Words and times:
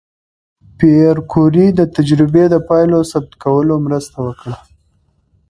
پېیر 0.77 1.15
کوري 1.31 1.67
د 1.79 1.81
تجربې 1.95 2.45
د 2.49 2.55
پایلو 2.67 2.99
ثبت 3.11 3.31
کولو 3.43 3.75
مرسته 3.85 4.17
وکړه. 4.27 4.55